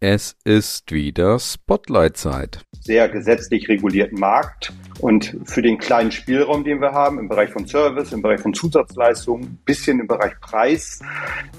Es 0.00 0.36
ist 0.44 0.92
wieder 0.92 1.38
Spotlight-Zeit. 1.38 2.60
Sehr 2.80 3.08
gesetzlich 3.08 3.66
regulierten 3.70 4.20
Markt 4.20 4.74
und 5.00 5.38
für 5.44 5.62
den 5.62 5.78
kleinen 5.78 6.12
Spielraum, 6.12 6.64
den 6.64 6.82
wir 6.82 6.92
haben 6.92 7.18
im 7.18 7.28
Bereich 7.28 7.48
von 7.48 7.66
Service, 7.66 8.12
im 8.12 8.20
Bereich 8.20 8.40
von 8.40 8.52
Zusatzleistungen, 8.52 9.58
bisschen 9.64 9.98
im 9.98 10.06
Bereich 10.06 10.38
Preis, 10.40 11.00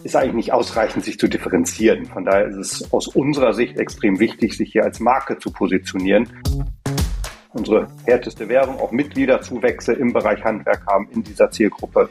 ist 0.03 0.15
eigentlich 0.15 0.35
nicht 0.35 0.53
ausreichend, 0.53 1.03
sich 1.03 1.17
zu 1.17 1.27
differenzieren. 1.27 2.05
Von 2.05 2.25
daher 2.25 2.45
ist 2.47 2.57
es 2.57 2.93
aus 2.93 3.07
unserer 3.07 3.53
Sicht 3.53 3.79
extrem 3.79 4.19
wichtig, 4.19 4.55
sich 4.55 4.71
hier 4.71 4.83
als 4.83 4.99
Marke 4.99 5.39
zu 5.39 5.49
positionieren 5.51 6.29
unsere 7.53 7.87
härteste 8.05 8.47
Währung, 8.49 8.79
auch 8.79 8.91
Mitgliederzuwächse 8.91 9.93
im 9.93 10.13
Bereich 10.13 10.43
Handwerk 10.43 10.85
haben 10.85 11.09
in 11.09 11.23
dieser 11.23 11.49
Zielgruppe. 11.49 12.07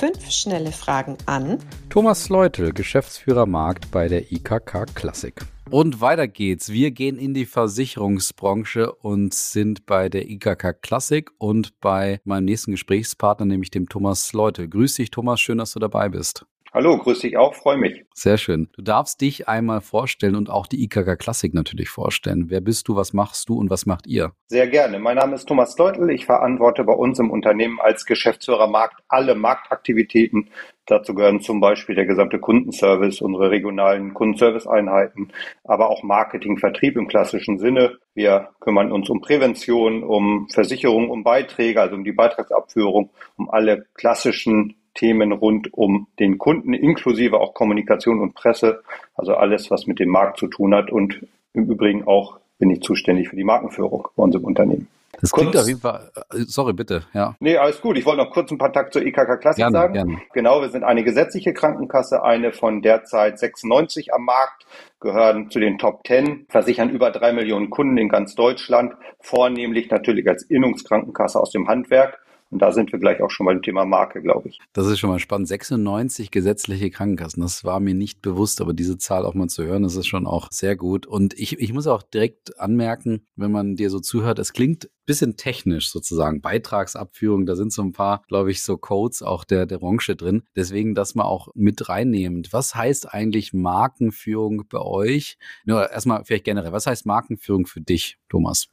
Fünf 0.00 0.30
schnelle 0.30 0.72
Fragen 0.72 1.18
an 1.26 1.58
Thomas 1.90 2.30
Leutel, 2.30 2.72
Geschäftsführer 2.72 3.44
Markt 3.44 3.90
bei 3.90 4.08
der 4.08 4.32
IKK 4.32 4.86
Klassik. 4.94 5.42
Und 5.68 6.00
weiter 6.00 6.26
geht's. 6.26 6.72
Wir 6.72 6.90
gehen 6.90 7.18
in 7.18 7.34
die 7.34 7.44
Versicherungsbranche 7.44 8.92
und 8.92 9.34
sind 9.34 9.84
bei 9.84 10.08
der 10.08 10.30
IKK 10.30 10.72
Klassik 10.80 11.30
und 11.36 11.78
bei 11.80 12.22
meinem 12.24 12.46
nächsten 12.46 12.70
Gesprächspartner, 12.70 13.44
nämlich 13.44 13.70
dem 13.70 13.90
Thomas 13.90 14.32
Leutel. 14.32 14.70
Grüß 14.70 14.94
dich, 14.94 15.10
Thomas. 15.10 15.38
Schön, 15.38 15.58
dass 15.58 15.72
du 15.72 15.78
dabei 15.78 16.08
bist. 16.08 16.46
Hallo, 16.72 16.96
grüß 16.98 17.18
dich 17.18 17.36
auch, 17.36 17.54
freue 17.54 17.78
mich. 17.78 18.04
Sehr 18.14 18.38
schön. 18.38 18.68
Du 18.76 18.82
darfst 18.82 19.20
dich 19.20 19.48
einmal 19.48 19.80
vorstellen 19.80 20.36
und 20.36 20.50
auch 20.50 20.68
die 20.68 20.84
IKK 20.84 21.16
Klassik 21.16 21.52
natürlich 21.52 21.88
vorstellen. 21.88 22.44
Wer 22.48 22.60
bist 22.60 22.86
du, 22.86 22.94
was 22.94 23.12
machst 23.12 23.48
du 23.48 23.58
und 23.58 23.70
was 23.70 23.86
macht 23.86 24.06
ihr? 24.06 24.34
Sehr 24.46 24.68
gerne. 24.68 25.00
Mein 25.00 25.16
Name 25.16 25.34
ist 25.34 25.46
Thomas 25.46 25.76
Leutel. 25.78 26.10
Ich 26.10 26.26
verantworte 26.26 26.84
bei 26.84 26.92
uns 26.92 27.18
im 27.18 27.32
Unternehmen 27.32 27.80
als 27.80 28.06
Geschäftsführer 28.06 28.68
Markt 28.68 29.02
alle 29.08 29.34
Marktaktivitäten. 29.34 30.50
Dazu 30.86 31.12
gehören 31.12 31.40
zum 31.40 31.60
Beispiel 31.60 31.96
der 31.96 32.06
gesamte 32.06 32.38
Kundenservice, 32.38 33.20
unsere 33.20 33.50
regionalen 33.50 34.14
Kundenservice-Einheiten, 34.14 35.32
aber 35.64 35.90
auch 35.90 36.04
Marketing, 36.04 36.56
Vertrieb 36.56 36.96
im 36.96 37.08
klassischen 37.08 37.58
Sinne. 37.58 37.98
Wir 38.14 38.50
kümmern 38.60 38.92
uns 38.92 39.10
um 39.10 39.20
Prävention, 39.20 40.04
um 40.04 40.48
Versicherung, 40.48 41.10
um 41.10 41.24
Beiträge, 41.24 41.80
also 41.80 41.96
um 41.96 42.04
die 42.04 42.12
Beitragsabführung, 42.12 43.10
um 43.36 43.50
alle 43.50 43.86
klassischen 43.94 44.76
Themen 44.94 45.32
rund 45.32 45.72
um 45.72 46.08
den 46.18 46.38
Kunden, 46.38 46.74
inklusive 46.74 47.40
auch 47.40 47.54
Kommunikation 47.54 48.20
und 48.20 48.34
Presse, 48.34 48.82
also 49.14 49.34
alles, 49.34 49.70
was 49.70 49.86
mit 49.86 49.98
dem 49.98 50.08
Markt 50.08 50.38
zu 50.38 50.46
tun 50.46 50.74
hat. 50.74 50.90
Und 50.90 51.20
im 51.54 51.64
Übrigen 51.64 52.06
auch 52.06 52.38
bin 52.58 52.70
ich 52.70 52.82
zuständig 52.82 53.28
für 53.28 53.36
die 53.36 53.44
Markenführung 53.44 54.08
bei 54.16 54.22
uns 54.22 54.34
im 54.34 54.44
Unternehmen. 54.44 54.88
Das 55.20 55.32
klingt 55.32 55.52
kurz, 55.52 55.62
auf 55.62 55.68
jeden 55.68 55.80
Fall, 55.80 56.10
äh, 56.32 56.44
sorry, 56.46 56.72
bitte, 56.72 57.02
ja. 57.12 57.36
Nee, 57.40 57.56
alles 57.56 57.80
gut. 57.80 57.98
Ich 57.98 58.06
wollte 58.06 58.24
noch 58.24 58.30
kurz 58.30 58.50
ein 58.50 58.58
paar 58.58 58.72
Takte 58.72 58.98
zur 58.98 59.06
IKK 59.06 59.38
Klassik 59.38 59.58
gerne, 59.58 59.76
sagen. 59.76 59.92
Gerne. 59.92 60.18
Genau, 60.32 60.62
wir 60.62 60.70
sind 60.70 60.82
eine 60.82 61.04
gesetzliche 61.04 61.52
Krankenkasse, 61.52 62.22
eine 62.22 62.52
von 62.52 62.80
derzeit 62.80 63.38
96 63.38 64.14
am 64.14 64.24
Markt, 64.24 64.66
gehören 64.98 65.50
zu 65.50 65.60
den 65.60 65.78
Top 65.78 66.06
10, 66.06 66.46
versichern 66.48 66.90
über 66.90 67.10
drei 67.10 67.32
Millionen 67.32 67.68
Kunden 67.68 67.98
in 67.98 68.08
ganz 68.08 68.34
Deutschland, 68.34 68.94
vornehmlich 69.20 69.90
natürlich 69.90 70.26
als 70.26 70.42
Innungskrankenkasse 70.44 71.38
aus 71.38 71.50
dem 71.50 71.68
Handwerk 71.68 72.18
und 72.50 72.60
da 72.60 72.72
sind 72.72 72.90
wir 72.90 72.98
gleich 72.98 73.22
auch 73.22 73.30
schon 73.30 73.46
beim 73.46 73.62
Thema 73.62 73.84
Marke, 73.84 74.20
glaube 74.20 74.48
ich. 74.48 74.58
Das 74.72 74.86
ist 74.86 74.98
schon 74.98 75.10
mal 75.10 75.20
spannend. 75.20 75.46
96 75.46 76.30
gesetzliche 76.30 76.90
Krankenkassen. 76.90 77.42
Das 77.42 77.64
war 77.64 77.78
mir 77.78 77.94
nicht 77.94 78.22
bewusst, 78.22 78.60
aber 78.60 78.74
diese 78.74 78.98
Zahl 78.98 79.24
auch 79.24 79.34
mal 79.34 79.48
zu 79.48 79.64
hören, 79.64 79.84
das 79.84 79.94
ist 79.94 80.08
schon 80.08 80.26
auch 80.26 80.48
sehr 80.50 80.76
gut. 80.76 81.06
Und 81.06 81.38
ich, 81.38 81.58
ich 81.60 81.72
muss 81.72 81.86
auch 81.86 82.02
direkt 82.02 82.58
anmerken, 82.58 83.26
wenn 83.36 83.52
man 83.52 83.76
dir 83.76 83.88
so 83.88 84.00
zuhört, 84.00 84.40
es 84.40 84.52
klingt 84.52 84.90
bisschen 85.06 85.36
technisch 85.36 85.90
sozusagen. 85.90 86.40
Beitragsabführung, 86.40 87.46
da 87.46 87.56
sind 87.56 87.72
so 87.72 87.82
ein 87.82 87.92
paar, 87.92 88.22
glaube 88.28 88.50
ich, 88.50 88.62
so 88.62 88.76
Codes 88.76 89.22
auch 89.22 89.44
der, 89.44 89.66
der 89.66 89.78
Branche 89.78 90.14
drin. 90.14 90.44
Deswegen 90.54 90.94
das 90.94 91.14
mal 91.14 91.24
auch 91.24 91.48
mit 91.54 91.88
reinnehmend. 91.88 92.52
Was 92.52 92.74
heißt 92.74 93.12
eigentlich 93.12 93.52
Markenführung 93.52 94.64
bei 94.68 94.78
euch? 94.78 95.36
Nur 95.64 95.90
erstmal 95.90 96.24
vielleicht 96.24 96.44
generell, 96.44 96.72
was 96.72 96.86
heißt 96.86 97.06
Markenführung 97.06 97.66
für 97.66 97.80
dich, 97.80 98.18
Thomas? 98.28 98.68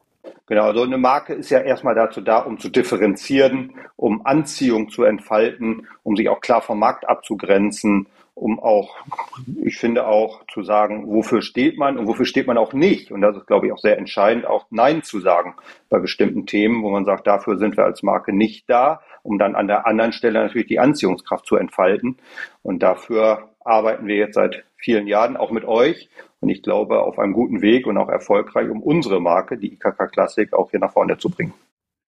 Genau, 0.47 0.73
so 0.73 0.83
eine 0.83 0.97
Marke 0.97 1.33
ist 1.33 1.49
ja 1.49 1.59
erstmal 1.59 1.93
dazu 1.93 2.21
da, 2.21 2.39
um 2.39 2.57
zu 2.57 2.69
differenzieren, 2.69 3.73
um 3.97 4.25
Anziehung 4.25 4.89
zu 4.89 5.03
entfalten, 5.03 5.87
um 6.03 6.15
sich 6.15 6.29
auch 6.29 6.39
klar 6.39 6.61
vom 6.61 6.79
Markt 6.79 7.07
abzugrenzen, 7.07 8.07
um 8.33 8.57
auch, 8.57 8.95
ich 9.61 9.77
finde 9.77 10.07
auch 10.07 10.45
zu 10.47 10.63
sagen, 10.63 11.07
wofür 11.07 11.41
steht 11.41 11.77
man 11.77 11.97
und 11.97 12.07
wofür 12.07 12.25
steht 12.25 12.47
man 12.47 12.57
auch 12.57 12.71
nicht. 12.71 13.11
Und 13.11 13.19
das 13.21 13.35
ist, 13.35 13.47
glaube 13.47 13.67
ich, 13.67 13.73
auch 13.73 13.79
sehr 13.79 13.97
entscheidend, 13.97 14.45
auch 14.45 14.67
Nein 14.69 15.03
zu 15.03 15.19
sagen 15.19 15.55
bei 15.89 15.99
bestimmten 15.99 16.45
Themen, 16.45 16.81
wo 16.81 16.91
man 16.91 17.03
sagt, 17.03 17.27
dafür 17.27 17.57
sind 17.57 17.75
wir 17.75 17.83
als 17.83 18.01
Marke 18.01 18.31
nicht 18.31 18.69
da, 18.69 19.01
um 19.23 19.39
dann 19.39 19.55
an 19.55 19.67
der 19.67 19.85
anderen 19.85 20.13
Stelle 20.13 20.39
natürlich 20.39 20.67
die 20.67 20.79
Anziehungskraft 20.79 21.45
zu 21.45 21.57
entfalten. 21.57 22.19
Und 22.63 22.83
dafür 22.83 23.49
arbeiten 23.65 24.07
wir 24.07 24.15
jetzt 24.15 24.35
seit 24.35 24.63
vielen 24.77 25.07
Jahren 25.07 25.35
auch 25.35 25.51
mit 25.51 25.65
euch 25.65 26.07
und 26.39 26.49
ich 26.49 26.61
glaube 26.61 27.01
auf 27.01 27.19
einem 27.19 27.33
guten 27.33 27.61
Weg 27.61 27.87
und 27.87 27.97
auch 27.97 28.09
erfolgreich, 28.09 28.69
um 28.69 28.81
unsere 28.81 29.19
Marke, 29.19 29.57
die 29.57 29.73
IKK 29.73 30.07
Classic, 30.11 30.53
auch 30.53 30.71
hier 30.71 30.79
nach 30.79 30.93
vorne 30.93 31.17
zu 31.17 31.29
bringen. 31.29 31.53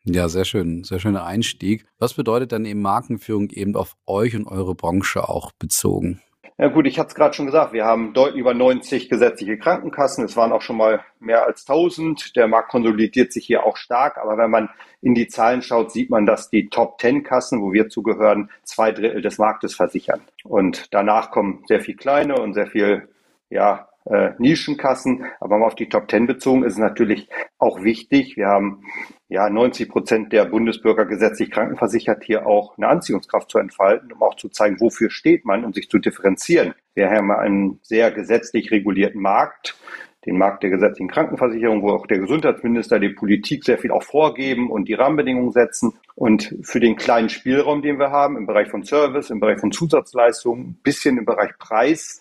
Ja, 0.04 0.30
sehr 0.30 0.46
schön, 0.46 0.84
sehr 0.84 1.00
schöner 1.00 1.26
Einstieg. 1.26 1.86
Was 1.98 2.14
bedeutet 2.14 2.52
dann 2.52 2.66
eben 2.66 2.82
Markenführung 2.82 3.50
eben 3.50 3.76
auf 3.76 3.96
euch 4.08 4.36
und 4.36 4.48
eure 4.48 4.76
Branche 4.76 5.28
auch 5.28 5.52
bezogen? 5.52 6.22
Ja 6.58 6.68
gut, 6.68 6.88
ich 6.88 7.00
hatte 7.00 7.10
es 7.10 7.16
gerade 7.16 7.34
schon 7.34 7.46
gesagt, 7.46 7.72
wir 7.72 7.86
haben 7.86 8.14
deutlich 8.14 8.42
über 8.42 8.54
90 8.54 9.08
gesetzliche 9.08 9.58
Krankenkassen. 9.58 10.26
Es 10.26 10.36
waren 10.36 10.52
auch 10.52 10.62
schon 10.62 10.76
mal 10.76 11.02
mehr 11.20 11.46
als 11.46 11.66
1000. 11.66 12.36
Der 12.36 12.50
Markt 12.50 12.70
konsolidiert 12.70 13.32
sich 13.32 13.46
hier 13.46 13.64
auch 13.66 13.78
stark. 13.78 14.18
Aber 14.18 14.38
wenn 14.38 14.52
man 14.52 14.70
in 15.02 15.16
die 15.16 15.28
Zahlen 15.28 15.62
schaut, 15.62 15.92
sieht 15.92 16.10
man, 16.10 16.26
dass 16.26 16.50
die 16.50 16.68
Top 16.68 17.00
10 17.00 17.24
Kassen, 17.24 17.62
wo 17.62 17.72
wir 17.72 17.88
zugehören, 17.88 18.50
zwei 18.64 18.92
Drittel 18.92 19.22
des 19.22 19.38
Marktes 19.38 19.74
versichern. 19.74 20.20
Und 20.44 20.94
danach 20.94 21.32
kommen 21.32 21.64
sehr 21.68 21.80
viel 21.80 21.96
kleine 21.96 22.36
und 22.42 22.54
sehr 22.54 22.68
viel 22.68 23.08
ja, 23.50 23.89
äh, 24.06 24.32
Nischenkassen. 24.38 25.26
Aber 25.40 25.58
mal 25.58 25.68
auf 25.68 25.76
die 25.76 25.90
Top 25.90 26.08
Ten 26.08 26.28
bezogen 26.28 26.64
ist 26.64 26.74
es 26.74 26.80
natürlich 26.80 27.30
auch 27.58 27.84
wichtig. 27.84 28.38
Wir 28.38 28.48
haben 28.48 28.84
ja 29.28 29.50
90 29.50 29.90
Prozent 29.90 30.34
der 30.34 30.46
Bundesbürger 30.46 31.06
gesetzlich 31.06 31.52
krankenversichert, 31.52 32.24
hier 32.24 32.48
auch 32.48 32.78
eine 32.78 32.88
Anziehungskraft 32.88 33.50
zu 33.50 33.60
entfalten, 33.60 34.12
um 34.12 34.22
auch 34.24 34.36
zu 34.36 34.50
zeigen, 34.50 34.80
wofür 34.80 35.10
steht 35.10 35.46
man, 35.46 35.64
um 35.64 35.74
sich 35.74 35.90
zu 35.90 36.00
differenzieren. 36.00 36.74
Wir 36.96 37.10
haben 37.10 37.32
einen 37.32 37.80
sehr 37.84 38.12
gesetzlich 38.12 38.72
regulierten 38.72 39.22
Markt 39.22 39.78
den 40.26 40.38
Markt 40.38 40.64
der 40.64 40.70
gesetzlichen 40.70 41.10
Krankenversicherung, 41.10 41.82
wo 41.82 41.92
auch 41.92 42.06
der 42.06 42.20
Gesundheitsminister, 42.20 43.00
die 43.00 43.10
Politik 43.10 43.64
sehr 43.64 43.78
viel 43.78 43.92
auch 43.92 44.04
vorgeben 44.04 44.70
und 44.70 44.90
die 44.90 44.94
Rahmenbedingungen 44.94 45.52
setzen. 45.52 45.94
Und 46.16 46.56
für 46.64 46.82
den 46.82 46.98
kleinen 46.98 47.30
Spielraum, 47.30 47.82
den 47.82 48.00
wir 48.00 48.12
haben 48.12 48.36
im 48.36 48.46
Bereich 48.46 48.70
von 48.70 48.84
Service, 48.84 49.30
im 49.30 49.40
Bereich 49.40 49.60
von 49.60 49.72
Zusatzleistungen, 49.72 50.62
ein 50.62 50.80
bisschen 50.84 51.18
im 51.18 51.26
Bereich 51.26 51.58
Preis, 51.58 52.20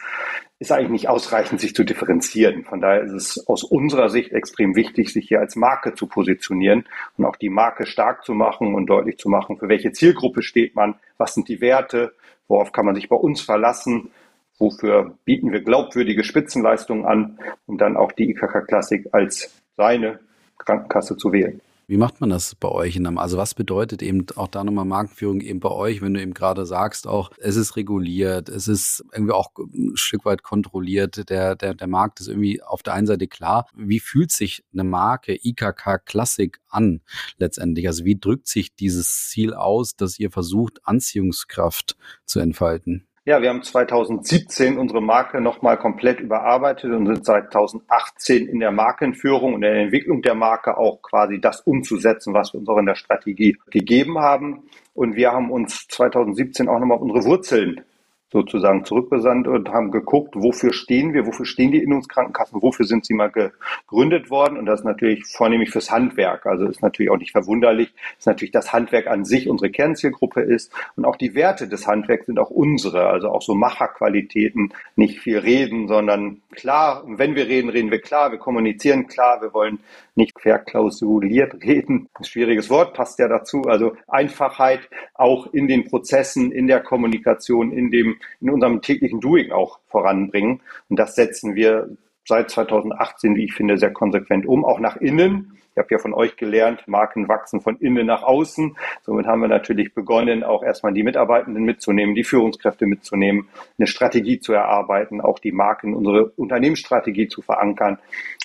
ist 0.60 0.72
eigentlich 0.72 0.90
nicht 0.90 1.08
ausreichend, 1.08 1.60
sich 1.60 1.74
zu 1.74 1.84
differenzieren. 1.84 2.64
Von 2.64 2.80
daher 2.80 3.02
ist 3.02 3.12
es 3.12 3.48
aus 3.48 3.64
unserer 3.64 4.08
Sicht 4.08 4.32
extrem 4.32 4.74
wichtig, 4.76 5.12
sich 5.12 5.28
hier 5.28 5.40
als 5.40 5.56
Marke 5.56 5.94
zu 5.94 6.06
positionieren 6.06 6.84
und 7.16 7.24
auch 7.24 7.36
die 7.36 7.48
Marke 7.48 7.86
stark 7.86 8.24
zu 8.24 8.34
machen 8.34 8.74
und 8.74 8.86
deutlich 8.86 9.18
zu 9.18 9.28
machen, 9.28 9.56
für 9.58 9.68
welche 9.68 9.92
Zielgruppe 9.92 10.42
steht 10.42 10.74
man, 10.74 10.96
was 11.16 11.34
sind 11.34 11.48
die 11.48 11.60
Werte, 11.60 12.12
worauf 12.48 12.72
kann 12.72 12.86
man 12.86 12.94
sich 12.94 13.08
bei 13.08 13.16
uns 13.16 13.40
verlassen, 13.40 14.10
wofür 14.58 15.16
bieten 15.24 15.52
wir 15.52 15.62
glaubwürdige 15.62 16.24
Spitzenleistungen 16.24 17.04
an, 17.04 17.38
um 17.66 17.78
dann 17.78 17.96
auch 17.96 18.12
die 18.12 18.30
IKK 18.30 18.66
Klassik 18.66 19.08
als 19.12 19.62
seine 19.76 20.20
Krankenkasse 20.58 21.16
zu 21.16 21.32
wählen. 21.32 21.60
Wie 21.90 21.96
macht 21.96 22.20
man 22.20 22.28
das 22.28 22.54
bei 22.54 22.68
euch? 22.68 23.00
Also 23.16 23.38
was 23.38 23.54
bedeutet 23.54 24.02
eben 24.02 24.26
auch 24.36 24.48
da 24.48 24.62
nochmal 24.62 24.84
Markenführung 24.84 25.40
eben 25.40 25.58
bei 25.58 25.70
euch, 25.70 26.02
wenn 26.02 26.12
du 26.12 26.20
eben 26.20 26.34
gerade 26.34 26.66
sagst, 26.66 27.06
auch 27.06 27.30
es 27.38 27.56
ist 27.56 27.76
reguliert, 27.76 28.50
es 28.50 28.68
ist 28.68 29.06
irgendwie 29.10 29.32
auch 29.32 29.52
ein 29.56 29.92
Stück 29.94 30.26
weit 30.26 30.42
kontrolliert, 30.42 31.30
der, 31.30 31.56
der, 31.56 31.72
der 31.72 31.86
Markt 31.86 32.20
ist 32.20 32.28
irgendwie 32.28 32.62
auf 32.62 32.82
der 32.82 32.92
einen 32.92 33.06
Seite 33.06 33.26
klar. 33.26 33.70
Wie 33.74 34.00
fühlt 34.00 34.32
sich 34.32 34.64
eine 34.74 34.84
Marke 34.84 35.38
IKK 35.42 36.04
Classic 36.04 36.58
an 36.68 37.00
letztendlich? 37.38 37.86
Also 37.86 38.04
wie 38.04 38.20
drückt 38.20 38.48
sich 38.48 38.74
dieses 38.74 39.30
Ziel 39.30 39.54
aus, 39.54 39.96
dass 39.96 40.18
ihr 40.18 40.30
versucht, 40.30 40.80
Anziehungskraft 40.84 41.96
zu 42.26 42.38
entfalten? 42.38 43.07
Ja, 43.28 43.42
wir 43.42 43.50
haben 43.50 43.62
2017 43.62 44.78
unsere 44.78 45.02
Marke 45.02 45.42
nochmal 45.42 45.76
komplett 45.76 46.18
überarbeitet 46.18 46.90
und 46.92 47.04
sind 47.04 47.26
seit 47.26 47.52
2018 47.52 48.48
in 48.48 48.58
der 48.58 48.72
Markenführung 48.72 49.52
und 49.52 49.62
in 49.62 49.70
der 49.70 49.82
Entwicklung 49.82 50.22
der 50.22 50.34
Marke 50.34 50.78
auch 50.78 51.02
quasi 51.02 51.38
das 51.38 51.60
umzusetzen, 51.60 52.32
was 52.32 52.54
wir 52.54 52.60
uns 52.60 52.70
auch 52.70 52.78
in 52.78 52.86
der 52.86 52.94
Strategie 52.94 53.58
gegeben 53.68 54.18
haben. 54.18 54.62
Und 54.94 55.14
wir 55.14 55.30
haben 55.30 55.50
uns 55.50 55.86
2017 55.88 56.70
auch 56.70 56.78
nochmal 56.78 56.96
auf 56.96 57.02
unsere 57.02 57.26
Wurzeln 57.26 57.82
sozusagen 58.30 58.84
zurückbesandt 58.84 59.48
und 59.48 59.70
haben 59.70 59.90
geguckt, 59.90 60.34
wofür 60.36 60.72
stehen 60.72 61.14
wir, 61.14 61.26
wofür 61.26 61.46
stehen 61.46 61.72
die 61.72 61.82
Innungskrankenkassen, 61.82 62.60
wofür 62.60 62.84
sind 62.84 63.06
sie 63.06 63.14
mal 63.14 63.30
gegründet 63.30 64.30
worden. 64.30 64.58
Und 64.58 64.66
das 64.66 64.80
ist 64.80 64.84
natürlich 64.84 65.24
vornehmlich 65.26 65.70
fürs 65.70 65.90
Handwerk. 65.90 66.44
Also 66.44 66.66
ist 66.66 66.82
natürlich 66.82 67.10
auch 67.10 67.16
nicht 67.16 67.32
verwunderlich, 67.32 67.92
dass 68.16 68.26
natürlich 68.26 68.52
das 68.52 68.72
Handwerk 68.72 69.06
an 69.06 69.24
sich 69.24 69.48
unsere 69.48 69.70
Kernzielgruppe 69.70 70.42
ist. 70.42 70.72
Und 70.96 71.06
auch 71.06 71.16
die 71.16 71.34
Werte 71.34 71.68
des 71.68 71.86
Handwerks 71.86 72.26
sind 72.26 72.38
auch 72.38 72.50
unsere, 72.50 73.08
also 73.08 73.30
auch 73.30 73.42
so 73.42 73.54
Macherqualitäten, 73.54 74.74
nicht 74.94 75.20
viel 75.20 75.38
reden, 75.38 75.88
sondern 75.88 76.42
klar, 76.50 77.04
wenn 77.06 77.34
wir 77.34 77.46
reden, 77.46 77.70
reden 77.70 77.90
wir 77.90 78.00
klar, 78.00 78.30
wir 78.30 78.38
kommunizieren 78.38 79.06
klar, 79.06 79.40
wir 79.40 79.54
wollen 79.54 79.78
nicht 80.18 80.38
verklausuliert 80.38 81.54
reden. 81.62 82.08
Ein 82.14 82.24
schwieriges 82.24 82.68
Wort 82.68 82.92
passt 82.92 83.18
ja 83.18 83.28
dazu. 83.28 83.62
Also 83.62 83.96
Einfachheit 84.08 84.80
auch 85.14 85.46
in 85.54 85.68
den 85.68 85.84
Prozessen, 85.84 86.52
in 86.52 86.66
der 86.66 86.80
Kommunikation, 86.80 87.72
in 87.72 87.90
dem, 87.90 88.17
in 88.40 88.50
unserem 88.50 88.82
täglichen 88.82 89.20
Doing 89.20 89.52
auch 89.52 89.80
voranbringen. 89.88 90.60
Und 90.88 90.98
das 90.98 91.14
setzen 91.14 91.54
wir 91.54 91.88
seit 92.28 92.50
2018, 92.50 93.34
wie 93.36 93.44
ich 93.44 93.54
finde, 93.54 93.78
sehr 93.78 93.92
konsequent 93.92 94.46
um, 94.46 94.64
auch 94.64 94.80
nach 94.80 94.96
innen. 94.96 95.58
Ich 95.72 95.78
habe 95.78 95.94
ja 95.94 95.98
von 95.98 96.12
euch 96.12 96.36
gelernt, 96.36 96.86
Marken 96.86 97.28
wachsen 97.28 97.60
von 97.60 97.76
innen 97.76 98.06
nach 98.06 98.22
außen. 98.24 98.76
Somit 99.02 99.26
haben 99.26 99.40
wir 99.40 99.48
natürlich 99.48 99.94
begonnen, 99.94 100.42
auch 100.42 100.62
erstmal 100.62 100.92
die 100.92 101.04
Mitarbeitenden 101.04 101.62
mitzunehmen, 101.62 102.14
die 102.14 102.24
Führungskräfte 102.24 102.84
mitzunehmen, 102.84 103.48
eine 103.78 103.86
Strategie 103.86 104.40
zu 104.40 104.52
erarbeiten, 104.52 105.20
auch 105.20 105.38
die 105.38 105.52
Marken, 105.52 105.94
unsere 105.94 106.26
Unternehmensstrategie 106.30 107.28
zu 107.28 107.42
verankern 107.42 107.98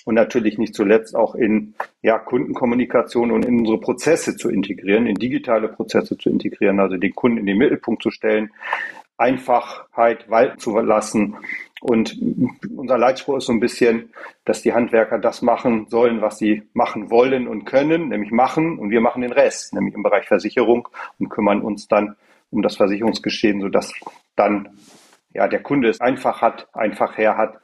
und 0.04 0.14
natürlich 0.14 0.58
nicht 0.58 0.74
zuletzt 0.74 1.16
auch 1.16 1.34
in 1.34 1.74
ja, 2.02 2.18
Kundenkommunikation 2.18 3.32
und 3.32 3.44
in 3.44 3.58
unsere 3.58 3.80
Prozesse 3.80 4.36
zu 4.36 4.48
integrieren, 4.48 5.06
in 5.06 5.16
digitale 5.16 5.68
Prozesse 5.68 6.16
zu 6.16 6.30
integrieren, 6.30 6.78
also 6.78 6.96
den 6.96 7.14
Kunden 7.14 7.38
in 7.38 7.46
den 7.46 7.58
Mittelpunkt 7.58 8.02
zu 8.02 8.10
stellen, 8.10 8.50
Einfachheit 9.16 10.28
walten 10.28 10.58
zu 10.58 10.78
lassen. 10.78 11.36
Und 11.80 12.18
unser 12.74 12.98
Leitspruch 12.98 13.36
ist 13.36 13.46
so 13.46 13.52
ein 13.52 13.60
bisschen, 13.60 14.10
dass 14.44 14.62
die 14.62 14.72
Handwerker 14.72 15.18
das 15.18 15.42
machen 15.42 15.86
sollen, 15.88 16.20
was 16.20 16.38
sie 16.38 16.62
machen 16.72 17.10
wollen 17.10 17.46
und 17.46 17.64
können, 17.64 18.08
nämlich 18.08 18.30
machen. 18.30 18.78
Und 18.78 18.90
wir 18.90 19.00
machen 19.00 19.22
den 19.22 19.32
Rest, 19.32 19.74
nämlich 19.74 19.94
im 19.94 20.02
Bereich 20.02 20.26
Versicherung 20.26 20.88
und 21.18 21.28
kümmern 21.28 21.60
uns 21.60 21.86
dann 21.88 22.16
um 22.50 22.62
das 22.62 22.76
Versicherungsgeschehen, 22.76 23.60
sodass 23.60 23.92
dann 24.36 24.78
ja, 25.34 25.48
der 25.48 25.62
Kunde 25.62 25.88
es 25.88 26.00
einfach 26.00 26.40
hat, 26.40 26.68
einfach 26.72 27.18
her 27.18 27.36
hat 27.36 27.56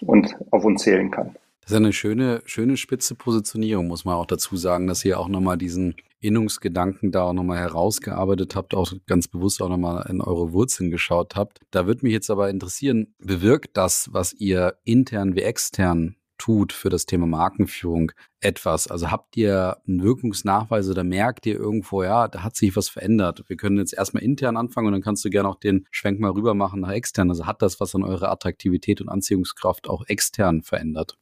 und 0.00 0.34
auf 0.50 0.64
uns 0.64 0.82
zählen 0.82 1.10
kann. 1.10 1.36
Das 1.62 1.72
ist 1.72 1.76
eine 1.76 1.92
schöne, 1.92 2.42
schöne 2.46 2.76
spitze 2.76 3.14
Positionierung, 3.14 3.86
muss 3.86 4.04
man 4.04 4.16
auch 4.16 4.26
dazu 4.26 4.56
sagen, 4.56 4.86
dass 4.86 5.04
ihr 5.04 5.20
auch 5.20 5.28
nochmal 5.28 5.58
diesen 5.58 5.94
Innungsgedanken 6.20 7.10
da 7.10 7.24
auch 7.24 7.32
nochmal 7.32 7.58
herausgearbeitet 7.58 8.54
habt, 8.54 8.74
auch 8.74 8.92
ganz 9.06 9.28
bewusst 9.28 9.60
auch 9.62 9.68
nochmal 9.68 10.06
in 10.08 10.20
eure 10.20 10.52
Wurzeln 10.52 10.90
geschaut 10.90 11.36
habt. 11.36 11.60
Da 11.70 11.86
würde 11.86 12.04
mich 12.04 12.12
jetzt 12.12 12.30
aber 12.30 12.50
interessieren, 12.50 13.14
bewirkt 13.18 13.76
das, 13.76 14.08
was 14.12 14.32
ihr 14.34 14.74
intern 14.84 15.34
wie 15.34 15.42
extern 15.42 16.16
tut 16.40 16.72
für 16.72 16.88
das 16.88 17.06
Thema 17.06 17.26
Markenführung 17.26 18.12
etwas? 18.40 18.88
Also 18.88 19.10
habt 19.10 19.36
ihr 19.36 19.76
einen 19.86 20.02
Wirkungsnachweis 20.02 20.88
oder 20.88 21.04
merkt 21.04 21.46
ihr 21.46 21.54
irgendwo, 21.54 22.02
ja, 22.02 22.28
da 22.28 22.42
hat 22.42 22.56
sich 22.56 22.74
was 22.74 22.88
verändert? 22.88 23.44
Wir 23.46 23.56
können 23.56 23.78
jetzt 23.78 23.92
erstmal 23.92 24.22
intern 24.22 24.56
anfangen 24.56 24.88
und 24.88 24.94
dann 24.94 25.02
kannst 25.02 25.24
du 25.24 25.30
gerne 25.30 25.48
auch 25.48 25.60
den 25.60 25.86
Schwenk 25.90 26.18
mal 26.18 26.30
rüber 26.30 26.54
machen 26.54 26.80
nach 26.80 26.92
extern. 26.92 27.28
Also 27.28 27.46
hat 27.46 27.62
das 27.62 27.78
was 27.78 27.94
an 27.94 28.02
eurer 28.02 28.30
Attraktivität 28.30 29.00
und 29.00 29.10
Anziehungskraft 29.10 29.88
auch 29.88 30.04
extern 30.06 30.62
verändert? 30.62 31.18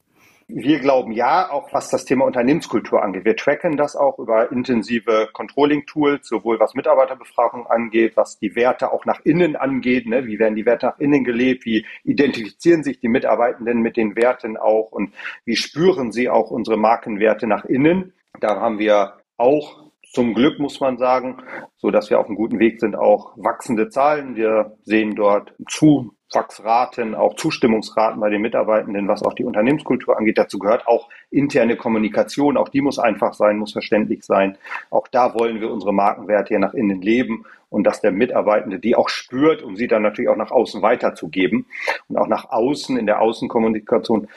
Wir 0.51 0.79
glauben 0.79 1.11
ja, 1.11 1.51
auch 1.51 1.71
was 1.73 1.91
das 1.91 2.05
Thema 2.05 2.25
Unternehmenskultur 2.25 3.03
angeht. 3.03 3.23
Wir 3.23 3.35
tracken 3.35 3.77
das 3.77 3.95
auch 3.95 4.17
über 4.17 4.51
intensive 4.51 5.29
Controlling-Tools, 5.31 6.27
sowohl 6.27 6.59
was 6.59 6.73
Mitarbeiterbefragung 6.73 7.67
angeht, 7.67 8.17
was 8.17 8.39
die 8.39 8.55
Werte 8.55 8.91
auch 8.91 9.05
nach 9.05 9.19
innen 9.23 9.55
angeht. 9.55 10.07
Ne? 10.07 10.25
Wie 10.25 10.39
werden 10.39 10.55
die 10.55 10.65
Werte 10.65 10.87
nach 10.87 10.97
innen 10.97 11.23
gelebt? 11.23 11.65
Wie 11.65 11.85
identifizieren 12.03 12.83
sich 12.83 12.99
die 12.99 13.09
Mitarbeitenden 13.09 13.81
mit 13.83 13.95
den 13.95 14.15
Werten 14.15 14.57
auch? 14.57 14.91
Und 14.91 15.13
wie 15.45 15.55
spüren 15.55 16.11
sie 16.11 16.29
auch 16.29 16.49
unsere 16.49 16.77
Markenwerte 16.77 17.45
nach 17.45 17.65
innen? 17.65 18.13
Da 18.39 18.59
haben 18.59 18.79
wir 18.79 19.19
auch 19.37 19.83
zum 20.11 20.33
Glück 20.33 20.57
muss 20.57 20.79
man 20.79 20.97
sagen, 20.97 21.43
so 21.77 21.91
dass 21.91 22.09
wir 22.09 22.19
auf 22.19 22.25
einem 22.25 22.35
guten 22.35 22.57
Weg 22.57 22.79
sind, 22.79 22.95
auch 22.95 23.37
wachsende 23.37 23.89
Zahlen. 23.89 24.35
Wir 24.35 24.75
sehen 24.83 25.13
dort 25.13 25.53
zu 25.67 26.15
Zuwachsraten, 26.29 27.15
auch 27.15 27.35
Zustimmungsraten 27.35 28.19
bei 28.19 28.29
den 28.29 28.41
Mitarbeitenden, 28.41 29.07
was 29.07 29.23
auch 29.23 29.33
die 29.33 29.43
Unternehmenskultur 29.43 30.17
angeht. 30.17 30.37
Dazu 30.37 30.59
gehört 30.59 30.87
auch 30.87 31.09
interne 31.31 31.75
Kommunikation. 31.75 32.55
Auch 32.55 32.69
die 32.69 32.81
muss 32.81 32.99
einfach 32.99 33.33
sein, 33.33 33.57
muss 33.57 33.73
verständlich 33.73 34.23
sein. 34.23 34.57
Auch 34.91 35.07
da 35.07 35.33
wollen 35.33 35.59
wir 35.59 35.71
unsere 35.71 35.93
Markenwerte 35.93 36.49
hier 36.49 36.59
nach 36.59 36.75
innen 36.75 37.01
leben 37.01 37.45
und 37.69 37.83
dass 37.83 38.01
der 38.01 38.11
Mitarbeitende 38.11 38.79
die 38.79 38.95
auch 38.95 39.09
spürt, 39.09 39.63
um 39.63 39.75
sie 39.75 39.87
dann 39.87 40.01
natürlich 40.03 40.29
auch 40.29 40.35
nach 40.35 40.51
außen 40.51 40.81
weiterzugeben. 40.81 41.65
Und 42.07 42.17
auch 42.17 42.27
nach 42.27 42.49
außen, 42.51 42.97
in 42.97 43.05
der 43.05 43.21
Außenkommunikation 43.21 44.27